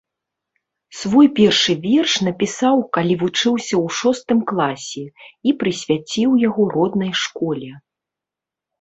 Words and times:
Свой 1.01 1.27
першы 1.39 1.75
верш 1.83 2.13
напісаў, 2.29 2.75
калі 2.99 3.13
вучыўся 3.25 3.67
ў 3.67 3.87
шостым 3.99 4.39
класе, 4.55 5.05
і 5.47 5.57
прысвяціў 5.63 6.29
яго 6.49 6.63
роднай 6.77 7.13
школе. 7.25 7.71